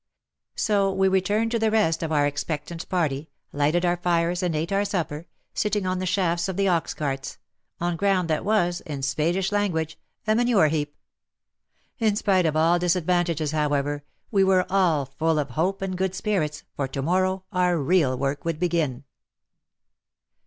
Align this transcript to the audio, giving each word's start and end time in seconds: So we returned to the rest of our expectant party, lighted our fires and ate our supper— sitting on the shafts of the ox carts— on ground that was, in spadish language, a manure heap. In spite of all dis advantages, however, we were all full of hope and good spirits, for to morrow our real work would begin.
So 0.55 0.91
we 0.91 1.07
returned 1.07 1.51
to 1.51 1.59
the 1.59 1.69
rest 1.69 2.01
of 2.01 2.11
our 2.11 2.25
expectant 2.25 2.89
party, 2.89 3.29
lighted 3.53 3.85
our 3.85 3.97
fires 3.97 4.41
and 4.41 4.55
ate 4.55 4.71
our 4.71 4.83
supper— 4.83 5.27
sitting 5.53 5.85
on 5.85 5.99
the 5.99 6.07
shafts 6.07 6.49
of 6.49 6.57
the 6.57 6.67
ox 6.67 6.95
carts— 6.95 7.37
on 7.79 7.97
ground 7.97 8.27
that 8.27 8.43
was, 8.43 8.81
in 8.87 9.03
spadish 9.03 9.51
language, 9.51 9.99
a 10.25 10.33
manure 10.33 10.69
heap. 10.69 10.95
In 11.99 12.15
spite 12.15 12.47
of 12.47 12.55
all 12.55 12.79
dis 12.79 12.95
advantages, 12.95 13.51
however, 13.51 14.03
we 14.31 14.43
were 14.43 14.65
all 14.71 15.05
full 15.05 15.37
of 15.37 15.51
hope 15.51 15.83
and 15.83 15.95
good 15.95 16.15
spirits, 16.15 16.63
for 16.75 16.87
to 16.87 17.03
morrow 17.03 17.43
our 17.51 17.77
real 17.77 18.17
work 18.17 18.43
would 18.43 18.59
begin. 18.59 19.03